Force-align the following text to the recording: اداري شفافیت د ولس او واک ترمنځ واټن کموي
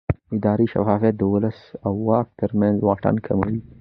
اداري 0.35 0.65
شفافیت 0.73 1.15
د 1.17 1.23
ولس 1.33 1.59
او 1.85 1.93
واک 2.07 2.27
ترمنځ 2.39 2.75
واټن 2.81 3.15
کموي 3.25 3.57